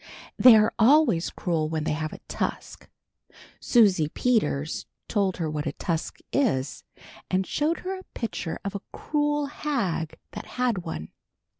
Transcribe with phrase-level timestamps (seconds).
[0.35, 2.89] They are always cruel when they have a tusk."
[3.59, 6.83] Susie Peters told her what a tusk is,
[7.29, 11.09] and showed her a picture of a cruel hag that had one.